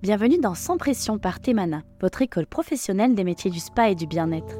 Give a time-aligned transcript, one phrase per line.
[0.00, 4.06] Bienvenue dans Sans Pression par Temana, votre école professionnelle des métiers du spa et du
[4.06, 4.56] bien-être.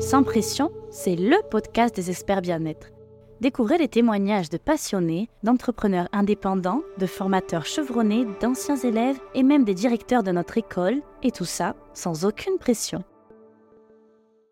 [0.00, 2.92] Sans Pression, c'est le podcast des experts bien-être.
[3.40, 9.74] Découvrez les témoignages de passionnés, d'entrepreneurs indépendants, de formateurs chevronnés, d'anciens élèves et même des
[9.74, 13.02] directeurs de notre école, et tout ça sans aucune pression.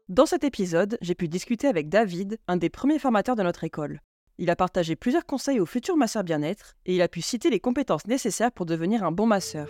[0.09, 4.01] Dans cet épisode, j'ai pu discuter avec David, un des premiers formateurs de notre école.
[4.39, 7.61] Il a partagé plusieurs conseils aux futurs masseurs bien-être et il a pu citer les
[7.61, 9.69] compétences nécessaires pour devenir un bon masseur.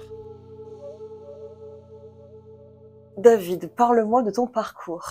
[3.18, 5.04] David, parle-moi de ton parcours.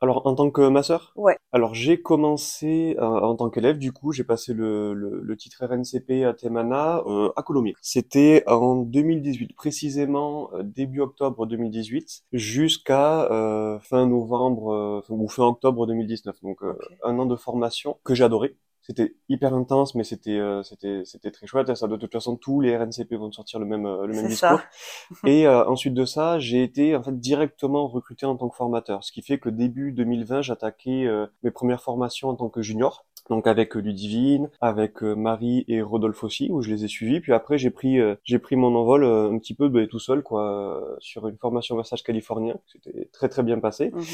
[0.00, 1.12] Alors, en tant que masseur?
[1.16, 1.36] Ouais.
[1.52, 5.64] Alors, j'ai commencé euh, en tant qu'élève, du coup, j'ai passé le, le, le titre
[5.64, 7.74] RNCP à Temana euh, à Colomiers.
[7.82, 15.44] C'était en 2018, précisément euh, début octobre 2018, jusqu'à euh, fin novembre euh, ou fin
[15.44, 16.40] octobre 2019.
[16.42, 18.56] Donc, euh, un an de formation que j'ai adoré.
[18.86, 21.70] C'était hyper intense, mais c'était euh, c'était c'était très chouette.
[21.70, 24.26] Et ça, de toute façon, tous les RNCP vont sortir le même euh, le même
[24.26, 24.60] discours.
[24.60, 25.24] ça.
[25.26, 29.02] Et euh, ensuite de ça, j'ai été en fait directement recruté en tant que formateur,
[29.02, 33.06] ce qui fait que début 2020, j'attaquais euh, mes premières formations en tant que junior.
[33.30, 37.20] Donc avec euh, Ludivine, avec euh, Marie et Rodolphe aussi, où je les ai suivis.
[37.20, 40.22] Puis après, j'ai pris euh, j'ai pris mon envol un petit peu ben, tout seul,
[40.22, 42.56] quoi, sur une formation massage californien.
[42.66, 43.90] C'était très très bien passé.
[43.92, 44.04] Mhm.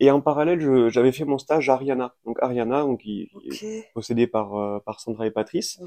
[0.00, 2.14] Et en parallèle, j'avais fait mon stage à Ariana.
[2.24, 5.80] Donc Ariana, donc qui, qui est possédée par par Sandra et Patrice.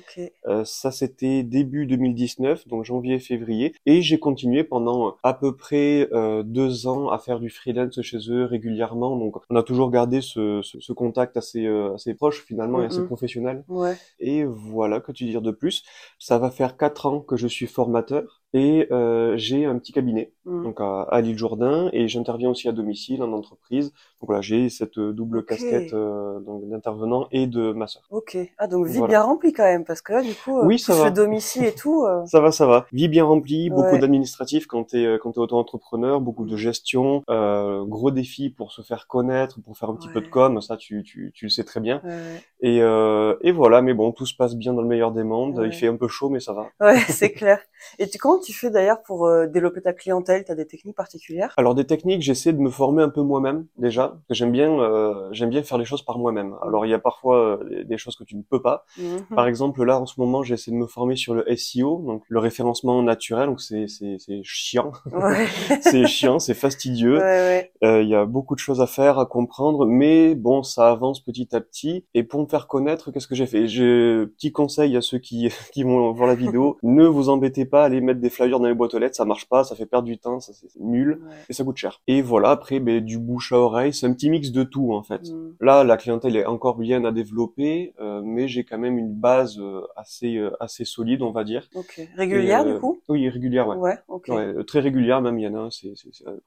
[0.47, 3.73] Euh, ça, c'était début 2019, donc janvier-février.
[3.85, 8.17] Et j'ai continué pendant à peu près euh, deux ans à faire du freelance chez
[8.29, 9.17] eux régulièrement.
[9.17, 12.85] Donc, on a toujours gardé ce, ce, ce contact assez, euh, assez proche finalement et
[12.85, 13.07] assez Mhm.
[13.07, 13.65] professionnel.
[13.67, 13.97] Ouais.
[14.19, 15.83] Et voilà, que tu dire de plus
[16.19, 20.31] Ça va faire quatre ans que je suis formateur et euh, j'ai un petit cabinet
[20.45, 20.63] Mhm.
[20.63, 23.91] donc à, à l'île Jourdain et j'interviens aussi à domicile en entreprise.
[24.19, 28.03] Donc voilà, j'ai cette euh, double casquette euh, donc d'intervenant et de masseur.
[28.11, 28.37] Ok.
[28.57, 29.07] Ah, donc vie Voilà.
[29.07, 31.05] bien remplie quand même, parce que là, du coup, euh, Oui, ça va.
[31.05, 32.03] le domicile et tout.
[32.03, 32.85] euh, Ça va, ça va.
[32.91, 36.57] Vie bien remplie, beaucoup d'administratifs quand t'es euh, quand t'es auto-entrepreneur, beaucoup de Mhm.
[36.57, 40.61] gestion, euh, gros défis pour se faire connaître, pour faire un petit peu de com,
[40.61, 42.01] ça tu tu tu le sais très bien.
[42.03, 42.41] ouais.
[42.61, 45.61] Et euh, et voilà, mais bon, tout se passe bien dans le meilleur des mondes.
[45.65, 46.67] Il fait un peu chaud, mais ça va.
[46.81, 47.59] Ouais, c'est clair.
[47.99, 51.53] Et tu, comment tu fais d'ailleurs pour euh, développer ta clientèle T'as des techniques particulières?
[51.57, 54.09] Alors des techniques, j'essaie de me former un peu moi-même déjà.
[54.09, 56.55] parce que J'aime bien euh, j'aime bien faire les choses par moi-même.
[56.65, 58.85] Alors il y a parfois euh, des- choses que tu ne peux pas.
[58.97, 59.25] Mhm.
[59.35, 62.39] Par exemple, là, en ce moment, j'essaie de me former sur le SEO, donc le
[62.39, 63.47] référencement naturel.
[63.47, 64.91] Donc, c'est, c'est, c'est chiant.
[65.11, 65.45] Ouais.
[65.81, 67.19] c'est chiant, c'est fastidieux.
[67.19, 68.03] ouais, ouais.
[68.03, 71.55] Il y a beaucoup de choses à faire, à comprendre, mais bon, ça avance petit
[71.55, 72.05] à petit.
[72.13, 73.67] Et pour me faire connaître, qu'est-ce que j'ai fait?
[73.67, 77.83] J'ai petit conseil à ceux qui qui vont voir la vidéo ne vous embêtez pas
[77.83, 79.85] à aller mettre des flyers dans les boîtes aux lettres, ça marche pas, ça fait
[79.85, 81.35] perdre du temps, ça c'est nul Ouais.
[81.49, 82.01] et ça coûte cher.
[82.07, 85.03] Et voilà, après, ben, du bouche à oreille, c'est un petit mix de tout en
[85.03, 85.21] fait.
[85.29, 85.55] Mhm.
[85.61, 89.57] Là, la clientèle est encore bien à développer, euh, mais j'ai quand même une base
[89.59, 91.69] euh, assez euh, assez solide, on va dire.
[91.75, 92.01] Ok.
[92.15, 92.99] Régulière, Et, du coup?
[93.09, 93.97] Oui, régulière, ouais.
[94.27, 95.93] Ouais, très régulière même, il y en a un, c'est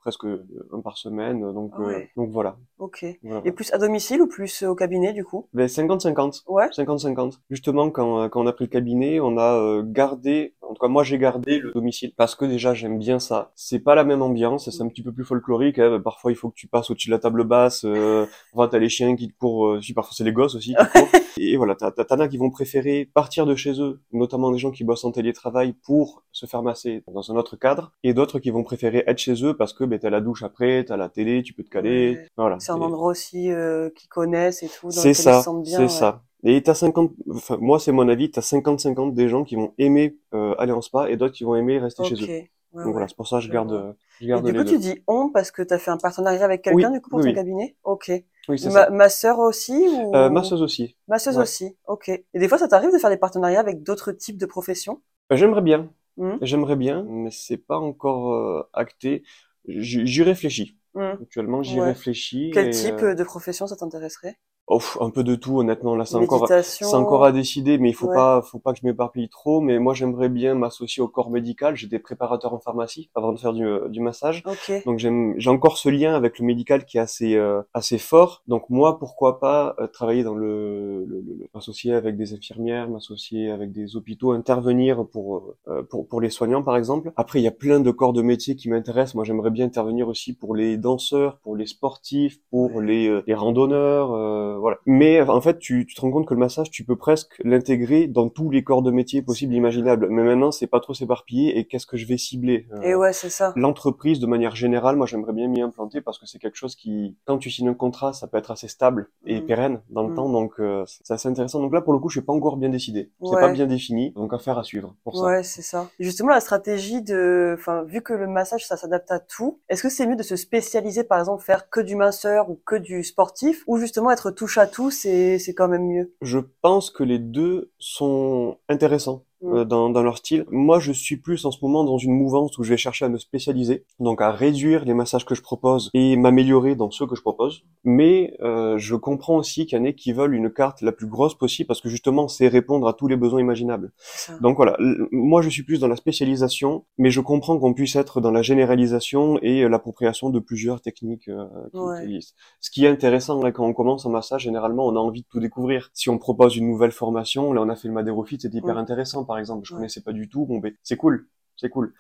[0.01, 0.25] presque
[0.73, 2.57] un par semaine, donc Ah euh, donc voilà.
[2.79, 3.05] Ok.
[3.23, 3.43] voilà.
[3.45, 5.47] Et plus à domicile ou plus au cabinet, du coup?
[5.55, 6.43] Ben 50-50.
[6.49, 6.69] Ouais.
[6.69, 7.39] 50-50.
[7.51, 11.05] Justement, quand, quand on a pris le cabinet, on a gardé, en tout cas moi
[11.05, 13.53] j'ai gardé le domicile parce que déjà j'aime bien ça.
[13.55, 15.79] C'est pas la même ambiance, c'est un petit peu plus folklorique.
[15.79, 16.01] hein.
[16.03, 17.85] Parfois il faut que tu passes au-dessus de la table basse.
[17.85, 20.99] Euh, enfin, t'as les chiens qui te courent, euh, parfois c'est les gosses aussi qui
[21.01, 21.09] courent.
[21.39, 24.59] Et voilà, t'as t'as- t'en as qui vont préférer partir de chez eux, notamment des
[24.59, 28.39] gens qui bossent en télétravail pour se faire masser dans un autre cadre, et d'autres
[28.39, 31.09] qui vont préférer être chez eux parce que ben, t'as la douche après, t'as la
[31.09, 32.17] télé, tu peux te caler.
[32.17, 32.29] Ouais.
[32.37, 32.59] Voilà.
[32.59, 35.89] C'est un endroit aussi euh, qu'ils connaissent et tout, c'est ça, c'est ouais.
[35.89, 36.23] ça.
[36.45, 40.19] Et t'as 50, enfin, moi c'est mon avis, t'as 50-50 des gens qui vont aimer
[40.35, 42.35] euh, aller en spa et d'autres qui vont aimer rester chez eux.
[42.73, 42.93] Ouais, Donc ouais.
[42.93, 44.71] voilà, c'est pour ça que je je garde, euh, Et garde du les coup, deux.
[44.71, 47.11] tu dis on parce que tu as fait un partenariat avec quelqu'un Oui, du coup
[47.11, 47.33] pour oui, ton oui.
[47.33, 47.77] cabinet?
[47.85, 48.11] Ok.
[48.49, 48.91] Oui, c'est Ma, ça.
[48.91, 50.97] ma sœur aussi ou Euh, masseuse aussi.
[51.09, 51.45] Masseuse ouais.
[51.45, 51.77] aussi.
[51.87, 52.09] Ok.
[52.09, 55.03] Et des fois, ça t'arrive de faire des partenariats avec d'autres types de professions?
[55.33, 56.41] Euh, J'aimerais bien, Mhm.
[56.41, 59.25] j'aimerais bien, mais c'est pas encore euh, acté.
[59.67, 60.79] J'y réfléchis.
[60.95, 61.19] Mhm.
[61.21, 62.51] Actuellement, j'y réfléchis.
[62.51, 64.37] Quel et, type de profession ça t'intéresserait?
[64.69, 65.95] Pff, un peu de tout, honnêtement.
[65.95, 68.15] Là, c'est encore, c'est encore à décider, mais il faut Ouais.
[68.15, 69.61] pas, faut pas que je m'éparpille trop.
[69.61, 71.77] Mais moi, j'aimerais bien m'associer au corps médical.
[71.77, 74.43] J'étais préparateur en pharmacie avant de faire du, euh, du massage.
[74.47, 74.83] Ok.
[74.85, 78.43] Donc j'aime, j'ai encore ce lien avec le médical qui est assez euh, assez fort.
[78.49, 82.89] Donc moi, pourquoi pas euh, travailler dans le, le, le- le- m'associer avec des infirmières,
[82.89, 87.13] m'associer avec des hôpitaux, intervenir pour euh, pour pour les soignants par exemple.
[87.17, 89.15] Après, il y a plein de corps de métier qui m'intéressent.
[89.15, 92.85] Moi, j'aimerais bien intervenir aussi pour les danseurs, pour les sportifs, pour Ouais.
[92.87, 94.13] les euh, les randonneurs.
[94.57, 94.79] Euh, voilà.
[94.87, 98.07] Mais en fait, tu, tu te rends compte que le massage, tu peux presque l'intégrer
[98.07, 100.09] dans tous les corps de métier possibles, imaginables.
[100.11, 101.59] Mais maintenant, c'est pas trop s'éparpiller.
[101.59, 103.53] Et qu'est-ce que je vais cibler Euh, Et ouais, c'est ça.
[103.57, 107.17] L'entreprise, de manière générale, moi, j'aimerais bien m'y implanter parce que c'est quelque chose qui,
[107.27, 109.47] quand tu signes un contrat, ça peut être assez stable et Mm.
[109.47, 110.15] pérenne dans le Mm.
[110.17, 110.29] temps.
[110.31, 111.61] Donc, euh, c'est assez intéressant.
[111.61, 113.11] Donc là, pour le coup, je suis pas encore bien décidé.
[113.23, 113.41] C'est Ouais.
[113.41, 114.13] pas bien défini.
[114.13, 115.25] Donc, affaire à suivre pour ça.
[115.25, 115.89] Ouais, c'est ça.
[116.01, 119.89] Justement, la stratégie de, enfin, vu que le massage, ça s'adapte à tout, est-ce que
[119.89, 123.63] c'est mieux de se spécialiser, par exemple, faire que du masseur ou que du sportif,
[123.67, 126.15] ou justement être touche à tout, c'est, c'est quand même mieux?
[126.23, 129.25] Je pense que les deux sont intéressants.
[129.45, 130.47] Euh, dans, dans leur style.
[130.51, 133.11] Moi, je suis plus en ce moment dans une mouvance où je vais chercher à
[133.11, 137.15] me spécialiser, donc à réduire les massages que je propose et m'améliorer dans ceux que
[137.15, 137.63] je propose.
[137.85, 141.07] Mais euh, je comprends aussi qu'il y en a qui veulent une carte la plus
[141.07, 143.93] grosse possible parce que justement, c'est répondre à tous les besoins imaginables.
[143.99, 144.41] C'est.
[144.41, 144.77] Donc voilà,
[145.13, 148.41] moi je suis plus dans la spécialisation, mais je comprends qu'on puisse être dans la
[148.43, 152.01] généralisation et euh, l'appropriation de plusieurs techniques euh, qui, Ouais.
[152.01, 152.35] qui existent.
[152.61, 155.27] Ce qui est intéressant là, quand on commence en massage, généralement on a envie de
[155.31, 155.91] tout découvrir.
[155.93, 158.81] Si on propose une nouvelle formation, là on a fait le Madérofit, c'était hyper Ouais.
[158.81, 159.67] intéressant par exemple.
[159.67, 161.95] Je connaissais pas du tout, bon ben c'est cool, c'est cool.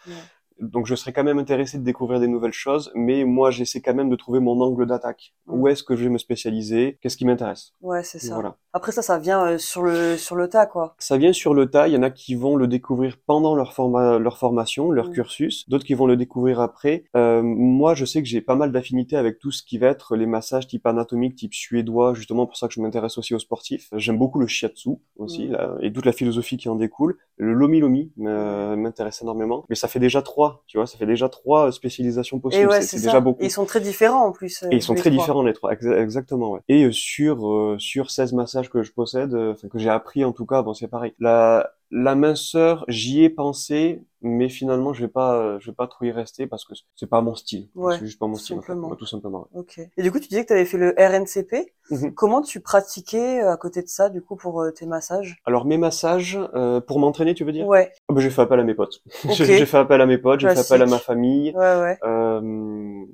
[0.60, 3.94] Donc je serais quand même intéressé de découvrir des nouvelles choses, mais moi j'essaie quand
[3.94, 5.34] même de trouver mon angle d'attaque.
[5.46, 5.52] Mm.
[5.60, 6.98] Où est-ce que je vais me spécialiser?
[7.02, 7.72] Qu'est-ce qui m'intéresse?
[7.82, 8.34] Ouais, c'est ça.
[8.34, 8.56] Voilà.
[8.72, 10.94] Après ça, ça vient euh, sur le, sur le tas, quoi.
[10.98, 11.88] Ça vient sur le tas.
[11.88, 15.12] Il y en a qui vont le découvrir pendant leur, forma leur formation, leur Mm.
[15.12, 15.68] cursus.
[15.68, 17.04] D'autres qui vont le découvrir après.
[17.16, 20.16] Euh, moi, je sais que j'ai pas mal d'affinités avec tout ce qui va être
[20.16, 22.14] les massages type anatomique, type suédois.
[22.14, 23.88] Justement pour ça que je m'intéresse aussi aux sportifs.
[23.94, 25.52] J'aime beaucoup le shiatsu aussi Mm.
[25.52, 27.16] là, et toute la philosophie qui en découle.
[27.38, 29.64] Le lomi lomi euh, m'intéresse énormément.
[29.68, 30.62] Mais ça fait déjà trois.
[30.66, 32.68] Tu vois, ça fait déjà trois spécialisations Et possibles.
[32.70, 33.42] ouais, c'est déjà beaucoup.
[33.42, 34.62] Et ils sont très différents, en plus.
[34.62, 36.52] euh, Et ils sont très différents les trois, exa- exactement.
[36.52, 36.60] Ouais.
[36.68, 40.24] Et euh, sur euh, sur 16 massages que je possède, euh, enfin que j'ai appris
[40.24, 41.12] en tout cas, bon c'est pareil.
[41.18, 45.86] La la minceur, j'y ai pensé, mais finalement je vais pas euh, je vais pas
[45.86, 47.68] trop y rester parce que c'est pas mon style.
[47.74, 48.94] Ouais, c'est juste pas mon tout style en fait, simplement.
[48.96, 49.48] tout simplement.
[49.52, 49.60] ouais.
[49.60, 49.80] Ok.
[49.96, 51.72] Et du coup, tu disais que tu avais fait le RNCP.
[51.90, 52.14] Mhm.
[52.14, 55.36] Comment tu pratiquais euh, à côté de ça, du coup, pour euh, tes massages?
[55.44, 57.66] Alors mes massages euh, pour m'entraîner, tu veux dire?
[57.66, 59.02] Ouais, Ah bah, j'ai fait appel à mes potes.
[59.24, 59.32] Ok.
[59.34, 61.52] j'ai fait appel à mes potes, j'ai fait appel à ma famille.
[61.56, 61.98] ouais, ouais.
[62.04, 62.40] Euh,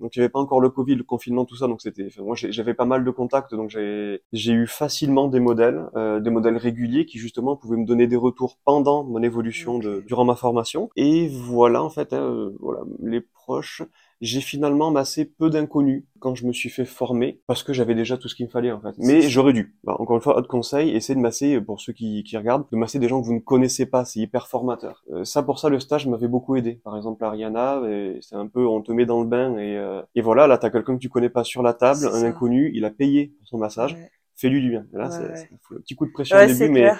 [0.00, 2.06] donc il y avait pas encore le Covid, le confinement, tout ça, donc c'était.
[2.06, 6.20] enfin, moi j'avais pas mal de contacts, donc j'ai j'ai eu facilement des modèles, euh,
[6.20, 10.24] des modèles réguliers qui justement pouvaient me donner des retours pendant mon évolution de durant
[10.24, 10.88] ma formation.
[10.96, 13.82] Et voilà en fait, hein, euh, voilà les proches.
[14.20, 18.16] J'ai finalement assez peu d'inconnus quand je me suis fait former parce que j'avais déjà
[18.16, 18.94] tout ce qu'il me fallait en fait.
[18.98, 19.74] Mais j'aurais dû.
[19.82, 22.76] Bah, encore une fois, autre conseil, essayez de masser pour ceux qui, qui regardent, de
[22.76, 24.04] masser des gens que vous ne connaissez pas.
[24.04, 25.02] C'est hyper formateur.
[25.12, 26.80] Euh, ça pour ça, le stage m'avait beaucoup aidé.
[26.84, 30.02] Par exemple, Ariana, et c'est un peu, on te met dans le bain et, euh,
[30.14, 32.26] et voilà, là t'as quelqu'un que tu connais pas sur la table, un ça.
[32.26, 33.94] inconnu, il a payé pour son massage.
[33.94, 34.86] Ouais, Fais-lui du bien.
[34.92, 36.92] Là, Ouais, un petit coup de pression Ouais, au début, mais,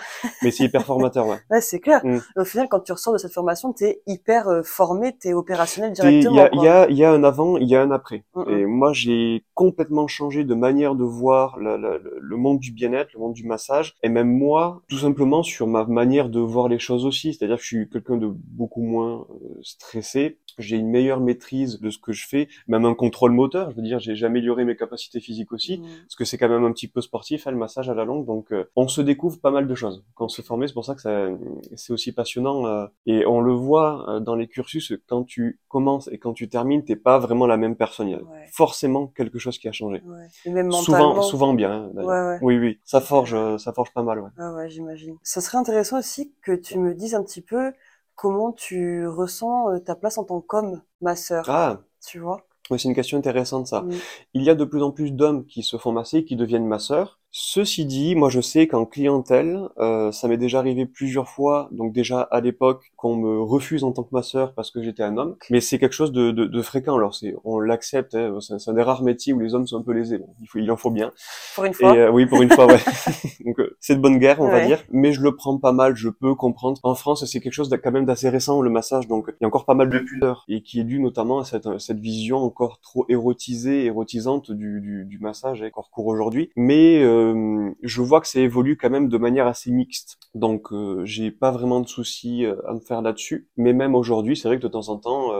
[0.42, 1.26] mais c'est hyper formateur.
[1.26, 1.38] Ouais.
[1.50, 2.04] Ouais, c'est clair.
[2.04, 2.18] Mm.
[2.36, 6.02] Au final, quand tu ressors de cette formation, t'es hyper euh, formé, t'es opérationnel T'es-
[6.02, 7.82] Il y directement, a, il y, a, il y a un avant, il y a
[7.82, 8.24] un après.
[8.34, 12.60] Mm, Et moi, j'ai complètement changé de manière de voir la- la- le le monde
[12.60, 16.40] du bien-être, le monde du massage, et même moi, tout simplement sur ma manière de
[16.40, 17.34] voir les choses aussi.
[17.34, 20.38] C'est-à-dire que je suis quelqu'un de beaucoup moins euh, stressé.
[20.58, 23.70] J'ai une meilleure maîtrise de ce que je fais, même un contrôle moteur.
[23.70, 25.84] Je veux dire, j'ai amélioré mes capacités physiques aussi, Mm.
[26.02, 28.26] parce que c'est quand même un petit peu sportif, hein, le massage à la longue.
[28.26, 30.66] Donc, euh, on se découvre pas mal de choses quand on se forme.
[30.66, 31.28] C'est pour ça que ça-
[31.76, 32.66] c'est aussi passionnant.
[32.66, 36.48] euh, et on le voit euh, dans les cursus, quand tu commences et quand tu
[36.48, 38.08] termines, t'es pas vraiment la même personne.
[38.08, 38.46] Il y a Ouais.
[38.52, 40.02] forcément quelque chose qui a changé.
[40.06, 40.26] Ouais.
[40.44, 41.12] Et même mentalement.
[41.14, 41.90] Souvent, souvent bien.
[41.96, 42.38] hein, ouais.
[42.42, 44.20] Oui, oui, ça forge, euh, ça forge pas mal.
[44.20, 44.30] Ouais.
[44.38, 45.16] Ah ouais, j'imagine.
[45.22, 47.72] Ça serait intéressant aussi que tu me dises un petit peu
[48.16, 52.46] comment tu ressens euh, ta place en tant qu'homme, ma sœur, Ah, tu vois?
[52.70, 53.82] c'est une question intéressante ça.
[53.82, 54.02] Mm.
[54.34, 57.20] Il y a de plus en plus d'hommes qui se font masser, qui deviennent masseurs.
[57.34, 61.94] Ceci dit, moi je sais qu'en clientèle, euh, ça m'est déjà arrivé plusieurs fois, donc
[61.94, 65.36] déjà à l'époque, qu'on me refuse en tant que masseur parce que j'étais un homme,
[65.50, 66.94] mais c'est quelque chose de, de, de fréquent.
[66.94, 69.78] Alors c'est, on l'accepte, hein, c'est c'est un des rares métiers où les hommes sont
[69.78, 70.18] un peu lésés.
[70.18, 71.10] Bon, il, faut, il en faut bien.
[71.54, 71.96] Pour une Et fois.
[71.96, 72.78] euh, oui, pour une fois, ouais.
[73.46, 74.66] Donc euh, c'est de bonne guerre, on va Ouais.
[74.66, 74.84] dire.
[74.90, 76.78] Mais je le prends pas mal, je peux comprendre.
[76.82, 79.08] En France, c'est quelque chose de, quand même d'assez récent, le massage.
[79.08, 80.44] Donc il y a encore pas mal de pudeur.
[80.48, 85.06] Et qui est dû notamment à cette, cette vision encore trop érotisée, érotisante du, du,
[85.06, 86.50] du massage, hein, encore court aujourd'hui.
[86.56, 90.18] Mais euh, je vois que ça évolue quand même de manière assez mixte.
[90.34, 93.48] Donc euh, j'ai pas vraiment de soucis euh, à me faire là-dessus.
[93.56, 95.30] Mais même aujourd'hui, c'est vrai que de temps en temps,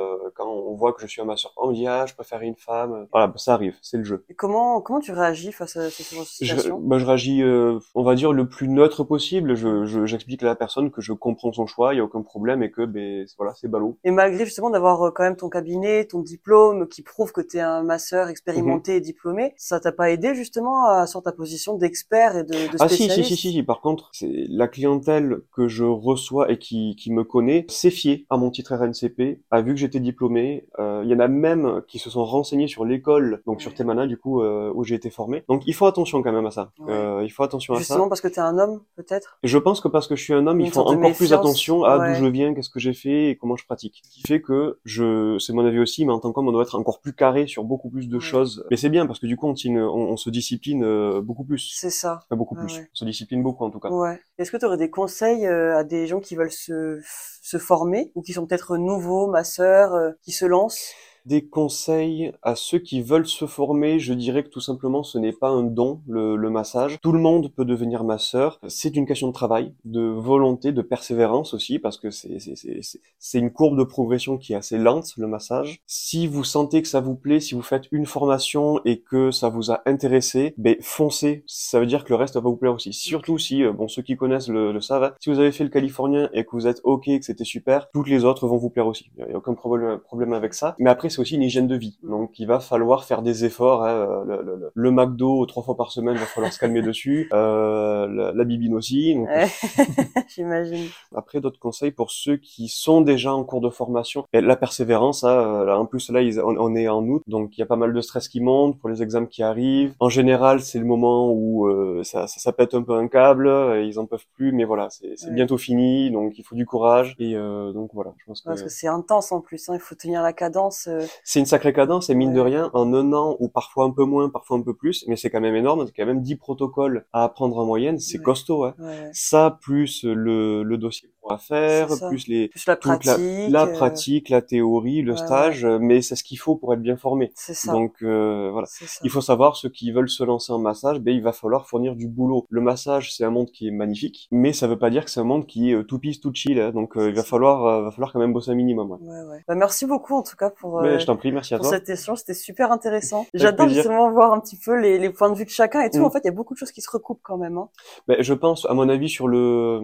[0.73, 3.07] on voit que je suis un masseur, on me dit ah je préfère une femme.
[3.13, 4.25] Voilà, ça arrive, c'est le jeu.
[4.29, 7.79] Et comment, comment tu réagis face à ce genre de Je, bah, je réagis, euh,
[7.95, 9.55] on va dire, le plus neutre possible.
[9.55, 12.23] Je, je- j'explique à la personne que je comprends son choix, il y a aucun
[12.23, 13.99] problème et que, ben, voilà, c'est ballot.
[14.05, 17.59] Et malgré justement d'avoir euh, quand même ton cabinet, ton diplôme qui prouve que tu
[17.59, 21.77] es un masseur expérimenté et diplômé, ça t'a pas aidé justement à sur ta position
[21.77, 23.25] d'expert et de, de Ah si, si, spécialiste?
[23.25, 23.63] si, si, si.
[23.63, 28.27] Par contre, c'est la clientèle que je reçois et qui, qui me connaît s'est fiée
[28.31, 30.93] à mon titre RNCP, a vu que j'étais diplômé formés.
[30.93, 34.07] Euh, il y en a même qui se sont renseignés sur l'école, donc sur Temana
[34.07, 35.45] du coup euh, où j'ai été formé.
[35.49, 36.73] Donc il faut attention quand même à ça.
[36.79, 36.93] Ouais.
[36.93, 37.81] Euh, il faut attention à ça.
[37.81, 39.39] Justement parce que t'es un homme, peut-être?
[39.43, 41.85] Je pense que parce que je suis un homme, Une sorte de encore plus attention
[41.85, 42.19] à ouais.
[42.19, 44.03] d'où je viens, qu'est-ce que j'ai fait et comment je pratique.
[44.05, 46.63] Ce qui fait que je, c'est mon avis aussi, mais en tant qu'homme, on doit
[46.63, 48.65] être encore plus carré sur beaucoup plus de choses.
[48.71, 51.73] Mais c'est bien parce que du coup, on, se discipline beaucoup plus.
[51.75, 52.21] C'est ça.
[52.25, 52.79] Enfin, beaucoup plus.
[52.79, 53.91] On se discipline beaucoup en tout cas.
[53.91, 54.21] Ouais.
[54.39, 57.01] Est-ce que tu aurais des conseils à des gens qui veulent se,
[57.43, 60.95] se former ou qui sont peut-être nouveaux, ma sœur, qui se lancent
[61.25, 65.33] Des conseils à ceux qui veulent se former, je dirais que tout simplement ce n'est
[65.33, 66.99] pas un don, le, le massage.
[67.01, 68.59] Tout le monde peut devenir masseur.
[68.67, 73.79] C'est une question de travail, de volonté, de persévérance aussi, parce que c'est une courbe
[73.79, 75.81] de progression qui est assez lente, le massage.
[75.87, 79.49] Si vous sentez que ça vous plaît, si vous faites une formation et que ça
[79.49, 81.45] vous a intéressé, ben foncez.
[81.47, 82.93] Ça veut dire que le reste va vous plaire aussi.
[82.93, 85.71] Surtout si, euh, bon, ceux qui connaissent le, le savent, si vous avez fait le
[85.71, 88.87] californien et que vous êtes ok, que c'était super, toutes les autres vont vous plaire
[88.87, 89.11] aussi.
[89.19, 90.75] Il n'y a aucun problème, problème avec ça.
[90.79, 91.99] Mais après, c'est aussi une hygiène de vie.
[92.03, 93.85] Donc, il va falloir faire des efforts.
[93.85, 94.25] hein.
[94.27, 97.29] Le, le- le- le McDo trois fois par semaine, il va falloir se calmer dessus.
[97.33, 99.15] Euh, la, la bibine aussi.
[99.15, 99.47] Donc, Ouais.
[100.29, 100.87] J'imagine.
[101.15, 104.25] après, d'autres conseils pour ceux qui sont déjà en cours de formation.
[104.33, 105.29] Et la persévérance, hein,
[105.63, 107.67] euh, là, en plus là, ils- on, on est en août, donc il y a
[107.67, 109.95] pas mal de stress qui monte pour les examens qui arrivent.
[110.01, 113.49] En général, c'est le moment où euh, ça, ça, ça pète un peu un câble,
[113.77, 115.35] et ils en peuvent plus, mais voilà, c'est c'est Ouais.
[115.35, 117.15] bientôt fini, donc il faut du courage.
[117.19, 119.69] Et euh, donc voilà, je pense que Parce que c'est intense en plus.
[119.69, 119.75] Hein.
[119.75, 120.87] Il faut tenir la cadence.
[120.89, 121.02] euh.
[121.25, 124.05] C'est une sacrée cadence, et mine de rien, en un an, ou parfois un peu
[124.05, 127.07] moins, parfois un peu plus, mais c'est quand même énorme, c'est quand même 10 protocoles
[127.13, 128.65] à apprendre en moyenne, c'est costaud.
[128.65, 128.75] Hein.
[129.13, 133.11] Ça, plus le, le dossier à faire, plus les, Plus la pratique.
[133.51, 136.75] la, euh, pratique, la théorie, le ouais, stage, euh, mais c'est ce qu'il faut pour
[136.75, 137.33] être bien formé.
[137.35, 137.73] Ça.
[137.73, 138.67] Donc euh, voilà.
[139.05, 141.95] Il faut savoir, ceux qui veulent se lancer en massage, ben, il va falloir fournir
[141.95, 142.47] du boulot.
[142.51, 145.21] Le massage, c'est un monde qui est magnifique, mais ça veut pas dire que c'est
[145.21, 146.59] un monde qui est euh, tout pisse, tout chill.
[146.61, 146.73] hein.
[146.73, 148.91] donc euh, il va falloir, va falloir quand même bosser un minimum.
[148.93, 148.99] Ouais.
[149.31, 149.45] Ouais.
[149.47, 151.79] Bah, merci beaucoup en tout cas pour, Mais je t'en prie, merci à pour toi.
[151.79, 152.19] cet échange.
[152.19, 153.27] C'était super intéressant.
[153.35, 155.99] J'adore justement voir un petit peu les, les points de vue de chacun et tout.
[155.99, 156.05] Mm.
[156.05, 157.59] En fait, il y a beaucoup de choses qui se recoupent quand même.
[157.59, 157.69] Hein.
[158.09, 159.81] Ben, je pense, à mon avis, sur le,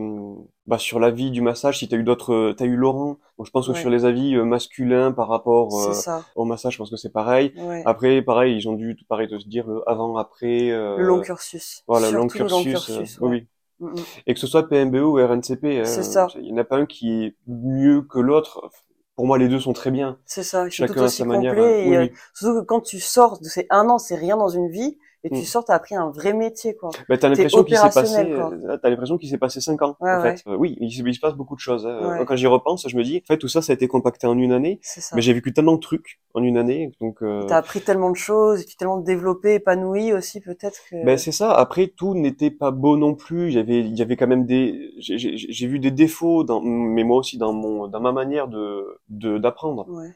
[0.68, 3.50] bah, sur la vie du massage, si t'as eu d'autres, t'as eu Laurent, donc je
[3.50, 3.80] pense que Ouais.
[3.80, 5.92] sur les avis euh, masculins par rapport euh,
[6.36, 7.52] au massage, je pense que c'est pareil.
[7.56, 7.82] Ouais.
[7.86, 10.70] Après, pareil, ils ont dû, pareil, de se dire le avant, après.
[10.70, 11.82] euh, le long cursus.
[11.88, 12.52] Voilà, long cursus.
[12.52, 13.18] long euh, cursus.
[13.20, 13.46] oui, ouais.
[13.80, 13.88] oui.
[13.88, 14.04] Mm, mm.
[14.26, 16.26] Et que ce soit PMBO ou RNCP, C'est euh, ça.
[16.38, 18.70] il y en a pas un qui est mieux que l'autre.
[19.16, 20.18] Pour moi, les deux sont très bien.
[20.26, 20.68] C'est ça.
[20.68, 21.54] Chacun tout à sa manière.
[21.54, 21.80] complets.
[21.80, 21.84] hein.
[21.84, 22.12] et, Oui, euh, oui.
[22.34, 24.98] Surtout que quand tu sors de ces un an, c'est rien dans une vie.
[25.28, 25.44] Et tu Mm.
[25.44, 26.90] sors, t'as appris un vrai métier, quoi.
[27.08, 30.12] Bah, t'as l'impression qu'il s'est passé, euh, t'as l'impression qu'il s'est passé cinq ans, Ouais,
[30.14, 30.42] en fait.
[30.46, 31.86] Euh, oui, il, se- il se passe beaucoup de choses.
[31.86, 32.18] hein.
[32.18, 32.24] Ouais.
[32.24, 34.38] Quand j'y repense, je me dis, en fait, tout ça, ça a été compacté en
[34.38, 34.80] une année.
[35.14, 37.22] Mais j'ai vécu tellement de trucs en une année, donc.
[37.22, 41.04] euh, T'as appris tellement de choses, et puis tellement développé, épanoui aussi, peut-être que.
[41.04, 41.52] Ben c'est ça.
[41.52, 43.48] Après, tout n'était pas beau non plus.
[43.48, 44.90] Il y avait, il y avait quand même des.
[44.98, 49.38] J'ai vu des défauts, dans, mais moi aussi dans mon, dans ma manière de de-
[49.38, 49.86] d'apprendre.
[49.88, 50.08] Ouais.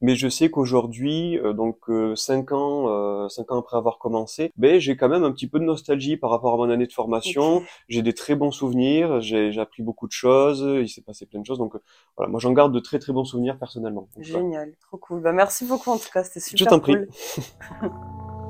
[0.00, 4.52] Mais je sais qu'aujourd'hui, euh, donc euh, cinq ans, euh, cinq ans après avoir commencé,
[4.56, 6.92] ben j'ai quand même un petit peu de nostalgie par rapport à mon année de
[6.92, 7.62] formation.
[7.88, 9.20] J'ai des très bons souvenirs.
[9.20, 10.64] J'ai j'ai appris beaucoup de choses.
[10.80, 11.58] Il s'est passé plein de choses.
[11.58, 11.80] Donc euh,
[12.16, 14.08] voilà, moi j'en garde de très très bons souvenirs personnellement.
[14.16, 14.42] Donc, voilà.
[14.42, 15.20] Génial, trop cool.
[15.20, 16.96] Bah merci beaucoup en tout cas, c'était super Je t'en prie.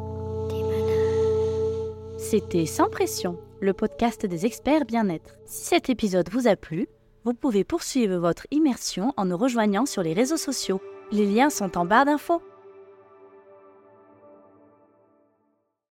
[2.19, 5.37] C'était Sans Pression, le podcast des experts bien-être.
[5.45, 6.89] Si cet épisode vous a plu,
[7.25, 10.81] vous pouvez poursuivre votre immersion en nous rejoignant sur les réseaux sociaux.
[11.13, 12.41] Les liens sont en barre d'infos.